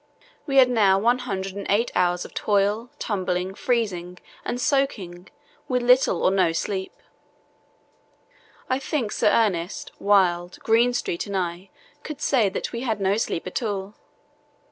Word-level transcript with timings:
We 0.47 0.57
had 0.57 0.67
now 0.67 0.95
had 0.95 1.03
one 1.03 1.19
hundred 1.19 1.53
and 1.55 1.67
eight 1.69 1.91
hours 1.93 2.25
of 2.25 2.33
toil, 2.33 2.89
tumbling, 2.97 3.53
freezing, 3.53 4.17
and 4.43 4.59
soaking, 4.59 5.29
with 5.67 5.83
little 5.83 6.23
or 6.23 6.31
no 6.31 6.53
sleep. 6.53 6.91
I 8.67 8.79
think 8.79 9.11
Sir 9.11 9.29
Ernest, 9.29 9.91
Wild, 9.99 10.57
Greenstreet, 10.63 11.27
and 11.27 11.37
I 11.37 11.69
could 12.01 12.19
say 12.19 12.49
that 12.49 12.71
we 12.71 12.81
had 12.81 12.99
no 12.99 13.15
sleep 13.17 13.45
at 13.45 13.61
all. 13.61 13.93